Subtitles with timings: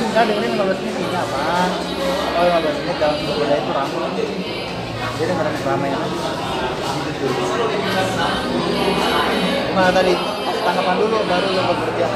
[0.00, 1.36] kan misalnya dengerin 15 menit ini apa
[2.40, 4.24] oh 15 menit dalam sebuah kedai itu ramai.
[5.20, 6.40] Dia dengerin keramaian gitu
[9.68, 10.12] gimana tadi
[10.64, 12.06] tanggapan dulu baru lo bekerja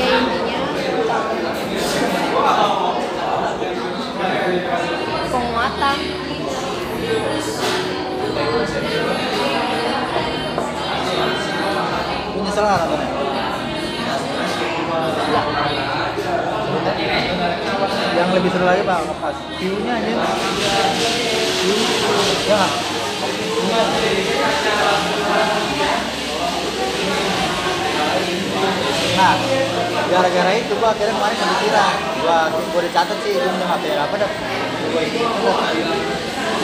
[0.00, 0.58] ya intinya
[5.28, 5.98] penguatan
[12.60, 13.08] Nontonnya?
[18.16, 20.12] Yang lebih seru lagi pak, pas view-nya aja.
[22.50, 22.62] Ya?
[29.20, 29.36] Nah,
[30.10, 34.14] gara-gara itu gua akhirnya kemarin kepikiran gua gua udah catat sih gua udah HP apa
[34.16, 34.30] dah
[34.90, 35.20] gua ini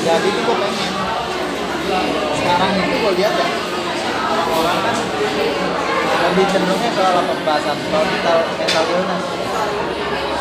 [0.02, 0.92] jadi itu gua pengen
[2.36, 3.48] sekarang itu gua lihat ya
[4.56, 4.96] orang kan
[6.26, 9.24] lebih cenderungnya ke ala pembahasan mental mental illness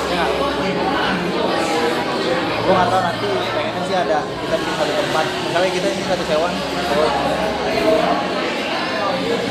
[0.10, 0.26] ya.
[2.66, 5.26] Gue nggak tahu nanti pengennya sih ada kita bikin satu tempat.
[5.30, 7.10] Misalnya kita ini satu sewa nih, sewa.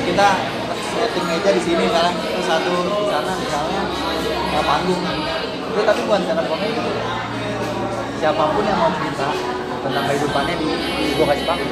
[0.05, 0.29] kita
[0.75, 3.81] setting meja di sini misalnya terus satu di sana misalnya
[4.59, 5.03] uh, panggung.
[5.71, 6.83] Itu tapi bukan stand komedi.
[8.19, 9.29] Siapa pun yang mau cerita
[9.87, 10.69] tentang kehidupannya di,
[11.15, 11.71] di kasih panggung.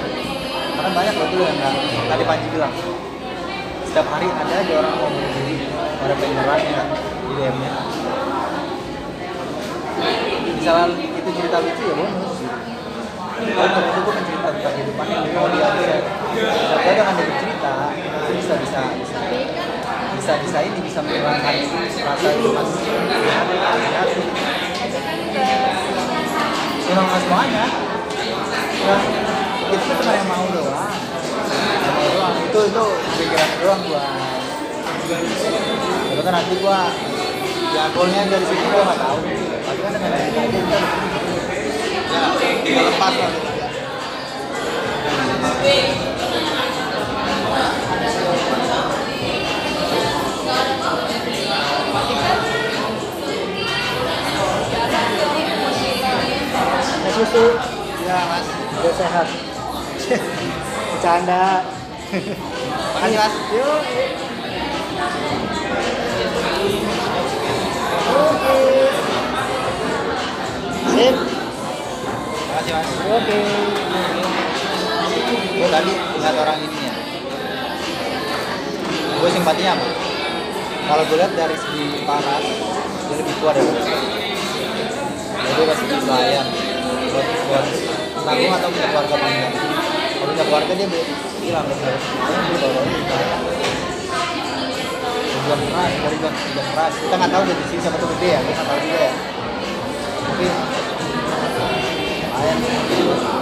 [0.79, 1.75] Karena banyak loh tuh yang nggak
[2.07, 2.75] tadi Panji bilang
[3.93, 5.29] setiap hari ada aja orang mau bunuh
[6.01, 6.81] ada penyerangnya
[7.29, 7.73] di DM nya
[10.57, 12.41] misalnya itu cerita lucu ya bonus
[13.53, 18.81] kalau itu kan cerita tentang kehidupannya mau dia tapi dengan dia bercerita itu bisa bisa
[18.97, 19.21] bisa.
[20.17, 21.55] Bisa bisa ini bisa menghilangkan
[22.01, 22.69] rasa cemas
[26.89, 27.65] nggak semuanya
[28.89, 28.97] ya,
[29.69, 31.12] itu kan cuma yang Yang mau doang
[32.53, 32.85] itu itu
[33.17, 34.05] pikiran doang gua
[36.13, 36.93] itu kan nanti gua
[37.73, 39.19] ya goalnya dari sini gua nggak tahu
[39.65, 40.13] tapi kan dengan
[42.69, 43.49] ya lepas lah ya.
[58.83, 59.29] Mas sehat.
[60.91, 61.82] Bercanda.
[62.13, 63.35] Makasih mas.
[63.57, 63.81] Yuk.
[70.93, 71.17] Sip.
[72.53, 72.89] makasih mas.
[73.01, 73.39] Oke.
[75.53, 76.93] gue tadi lihat orang ini ya.
[79.23, 79.87] Gue simpatinya apa
[80.83, 82.45] kalau gue lihat dari segi paras
[83.09, 84.01] dia lebih tua dari gue
[85.43, 86.47] jadi pasti lumayan
[87.13, 87.67] buat buat
[88.27, 89.53] gue nggak tahu punya keluarga enggak
[90.13, 90.89] kalau punya keluarga dia
[91.43, 93.37] ke gue "Kayaknya dia baru kaya
[95.43, 98.53] jual keras dari jual keras kita nggak tahu dari sini siapa tuh gede ya kita
[98.55, 99.13] nggak tahu juga ya
[100.23, 100.47] tapi
[102.23, 103.42] lumayan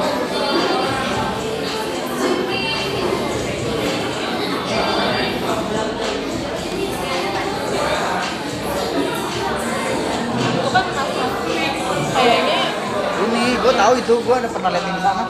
[13.91, 15.25] tahu itu gue ada pernah lihat di sana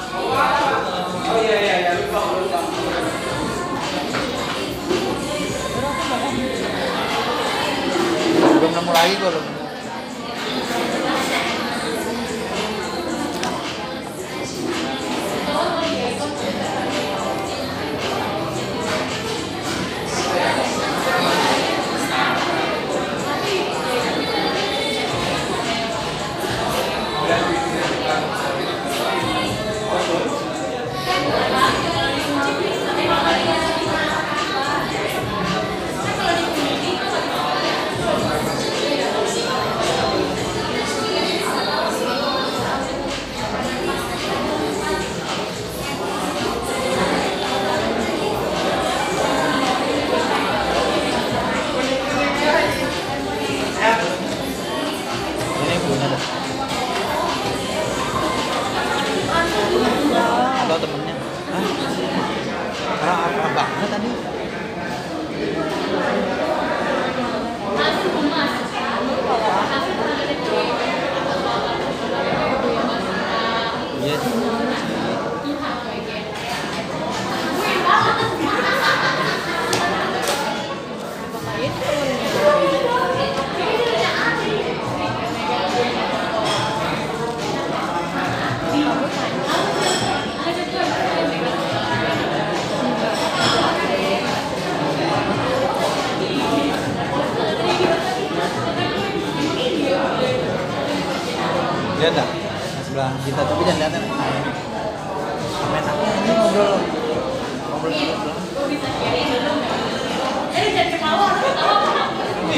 [8.61, 9.60] belum nemu lagi gue belum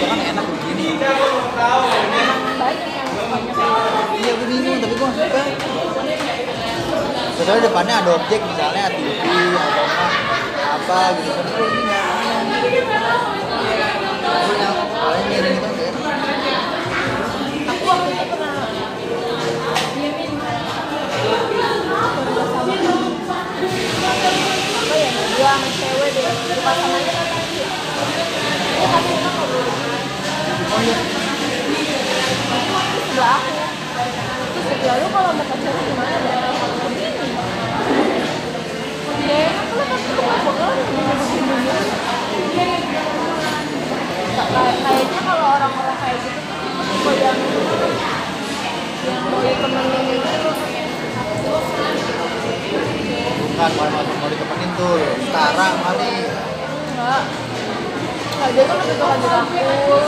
[0.02, 0.98] itu kan enak begini.
[4.18, 5.42] Iya gue tapi gue suka.
[7.38, 9.22] Soalnya depannya ada objek misalnya TV
[9.54, 9.86] atau
[10.74, 11.38] apa gitu.
[11.62, 12.02] Ini nggak
[15.02, 15.94] Gue miring itu kayak
[17.62, 18.66] aku waktu itu pernah
[24.82, 25.10] apa ya
[25.42, 26.38] sama cewek deh kan
[29.02, 29.31] tadi
[30.82, 31.06] itu
[33.06, 33.54] sebelah aku.
[34.52, 36.16] Terus dia bilang lu kalau mau pacaran gimana?
[36.26, 36.52] Ya
[36.82, 37.06] begini
[39.22, 40.22] deh aku lah kan tuh
[44.52, 47.38] banget kayaknya kalau orang-orang kayak gitu tuh tipe yang
[49.02, 50.50] yang mau ditemenin gitu
[53.42, 54.96] Bukan mau, mau, ditemenin tuh.
[55.28, 56.12] Sekarang kali
[56.92, 57.22] enggak
[58.58, 60.02] dia tuh lebih suka dirangkul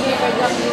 [0.00, 0.70] Dipegang di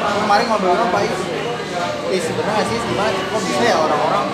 [0.00, 1.20] Kemarin ngobrol apa Is?
[2.10, 4.26] Eh sebenarnya sih gimana kok bisa ya orang-orang?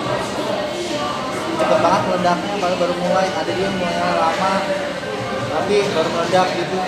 [1.57, 3.27] Cepet banget meledaknya baru baru mulai.
[3.27, 4.53] Ada dia mulai lama
[5.57, 6.79] tapi baru meledak gitu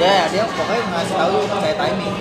[0.00, 2.14] dia dia pokoknya ngasih tahu kayak timing.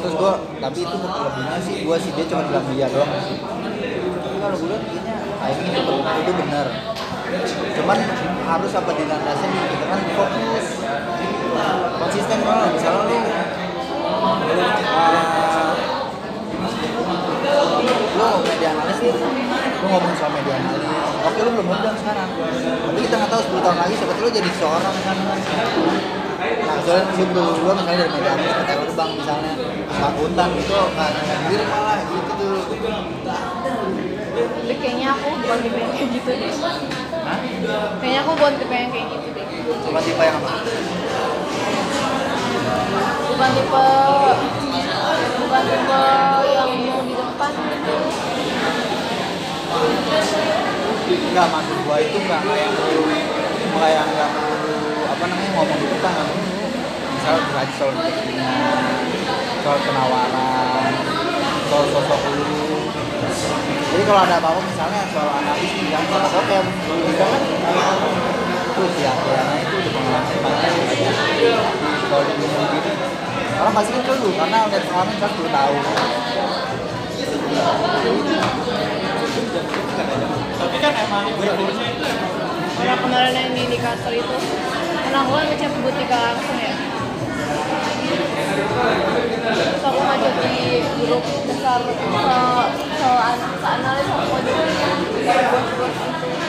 [0.00, 0.32] Terus gua
[0.64, 1.76] tapi itu lebihnya sih.
[1.84, 3.12] Gua sih dia cuma bilang dia doang.
[3.12, 6.66] Tapi kalau gue lihat kayaknya timing itu itu benar.
[7.76, 7.98] Cuman
[8.48, 10.66] harus apa dilandasin gitu kan fokus.
[12.00, 13.18] Konsisten kalau misalnya
[18.16, 19.14] lu lu media analis nih
[19.84, 20.88] lu ngomong soal media analis.
[21.28, 22.30] Oke lu belum modal sekarang.
[22.88, 25.16] Tapi kita nggak tahu 10 tahun lagi siapa lu jadi seorang kan
[26.40, 29.52] nah soalnya dulu gua misalnya dari analis ke bank misalnya.
[30.00, 32.56] Akuntan gitu nggak nggak diri malah gitu tuh
[34.40, 36.52] tapi kayaknya aku bukan tipe yang kayak gitu deh.
[37.26, 37.38] Hah?
[38.00, 39.46] kayaknya aku bukan tipe yang kayak gitu deh.
[39.66, 40.50] Bukan tipe yang apa?
[43.30, 43.86] bukan tipe
[45.40, 46.02] bukan tipe
[46.46, 47.96] yang mau di depan gitu.
[51.10, 54.49] Enggak, maksud gua itu enggak kayak enggak yang enggak perlu
[55.20, 56.28] apa namanya ngomong di perlu.
[57.12, 59.04] Misalnya berarti soal kepentingan,
[59.60, 60.92] soal penawaran,
[61.68, 62.88] soal sosok lu.
[63.92, 67.42] Jadi kalau ada apa-apa misalnya soal analis yang tahu kayak juga kan
[68.64, 70.72] itu si Akhirnya itu udah pengalaman banyak
[72.08, 72.90] soal di dunia gitu
[73.60, 75.82] orang pasti kan dulu karena udah pengalaman kan 10 tahun
[80.56, 81.24] tapi kan emang
[82.80, 84.36] Karena kemarin yang di indikator itu
[85.10, 86.70] Kan ngecek butika langsung ya
[89.50, 91.98] Terus aku ngajak di grup besar aku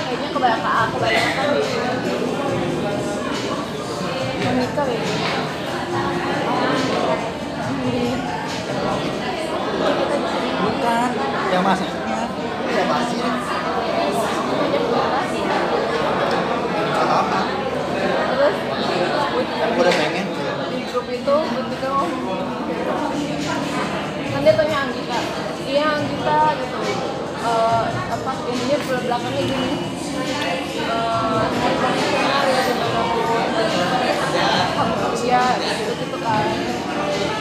[0.06, 2.14] Kayaknya kebanyakan kebanyakan di
[4.42, 5.02] Monika ya
[10.62, 11.10] bukan
[11.50, 11.66] yang
[12.70, 13.16] ya pasti
[16.72, 17.40] Banyak banget apa
[18.32, 18.56] Terus
[19.62, 20.28] yang gue udah pengen
[21.22, 21.90] itu ketika
[24.32, 25.20] kan dia tanya Anggita.
[25.70, 26.80] Iya Anggita gitu.
[27.42, 29.74] Eh, apa belakang belakangnya gini.
[34.82, 36.46] Profesional ya gitu gitu kan.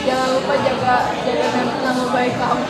[0.05, 1.49] Jangan lupa jaga jaga
[1.81, 2.65] nama, baik kamu.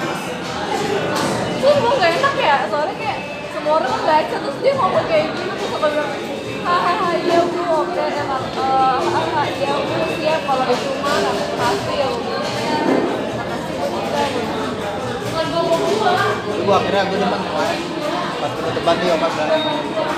[1.61, 3.19] Terus gue gak enak ya soalnya kayak
[3.50, 6.11] semua orang kan baca terus dia ngomong kayak gitu terus aku bilang
[6.64, 8.43] hahaha iya bu oke Kak.
[8.57, 10.90] Eh, hahaha iya bu siap kalau itu
[16.61, 17.81] gue akhirnya gue demen kemarin
[18.41, 19.62] pas kita debat nih Oman bilang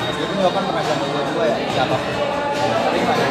[0.05, 1.97] meskipun Oman pernah ganggu gue juga ya siapa?
[2.63, 3.25] Tapi ada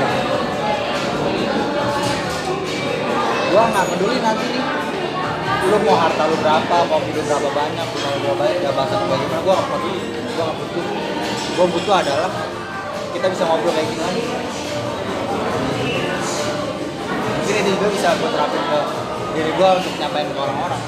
[3.51, 4.63] gue nggak peduli nanti nih.
[5.61, 9.41] Lu mau harta lu berapa mau video berapa banyak mau berapa banyak jabatan lu bagaimana
[9.43, 10.85] gue nggak peduli gue nggak butuh.
[11.51, 12.31] Gue butuh adalah
[13.11, 14.23] kita bisa ngobrol kayak gini lagi
[17.61, 18.79] itu juga bisa gue terapin ke
[19.37, 20.81] diri gue untuk nyampain ke orang-orang.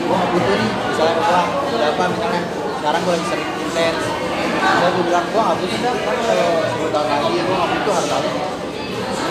[0.00, 2.42] Gue gak butuh nih misalnya gue bilang udah apa misalnya.
[2.80, 4.00] Sekarang gue lagi sering intens
[4.60, 7.92] ya gue bilang gue gak butuh dah kan kalau 10 tahun lagi gue gak butuh
[7.92, 8.30] harta lu.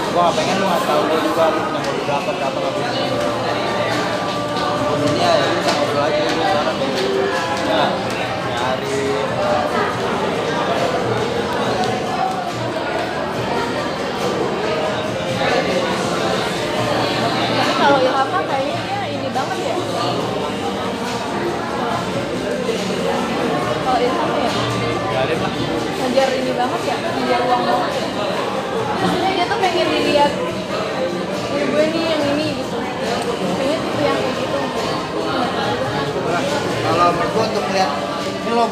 [0.09, 2.89] Gue nggak pengen lu ngasih tahu gua juga lu punya mobil berapa berapa nggak punya
[4.99, 6.77] ini ya lu bisa ngobrol aja sekarang
[7.69, 7.83] ya
[8.49, 8.97] nyari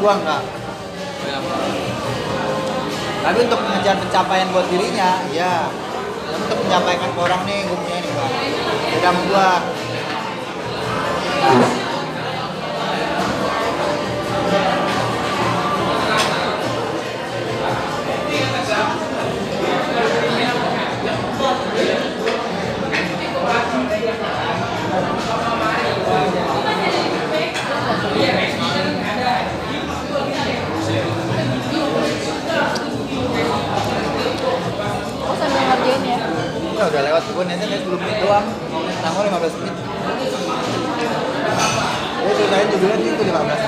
[0.08, 0.40] gua enggak
[3.28, 5.68] tapi untuk mengejar pencapaian buat dirinya ya
[6.32, 8.10] tapi untuk menyampaikan ke orang nih gue punya ini
[9.28, 9.52] gua
[11.48, 11.87] Oh
[42.78, 43.67] ya sih itu 15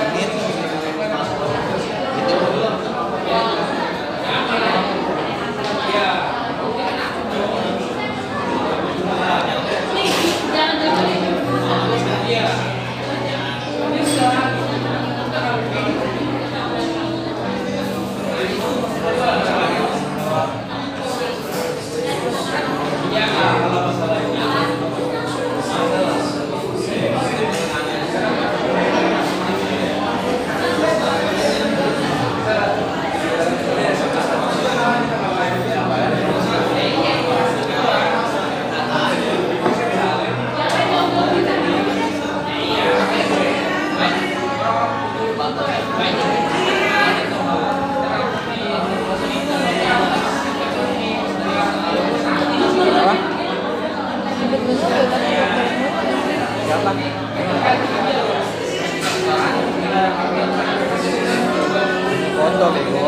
[62.36, 63.06] foto bego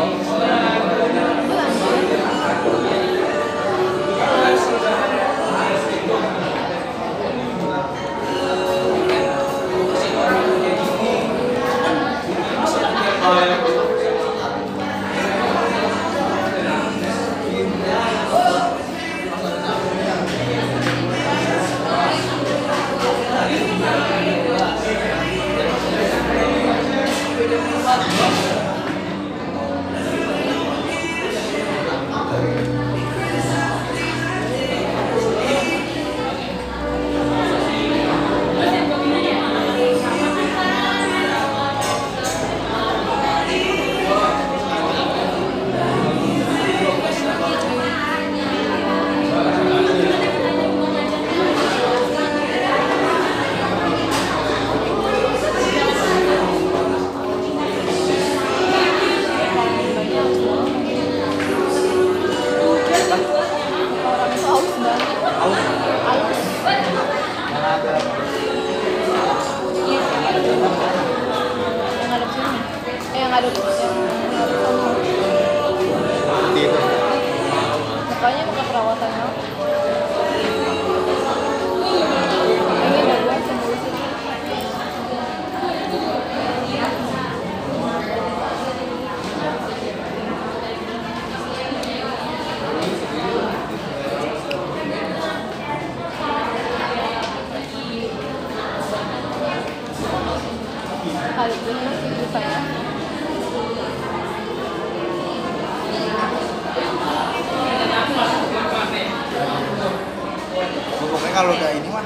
[111.43, 112.05] kalau udah ini mah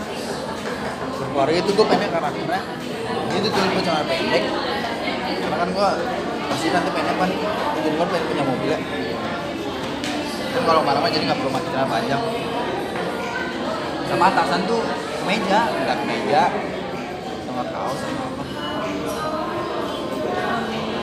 [1.22, 2.62] berkeluarga itu gue pengen karakternya
[3.38, 4.44] itu tuh gue celana pendek.
[5.38, 5.90] Karena kan gue
[6.50, 7.30] pasti nanti pengen kan
[7.78, 8.70] jadi gue pengen punya mobil.
[8.74, 8.82] Ya
[10.58, 12.24] kan kalau malam jadi nggak perlu celana panjang.
[14.10, 14.82] Sama atasan tuh
[15.22, 16.42] kemeja nggak kemeja
[17.46, 18.27] sama kaos sama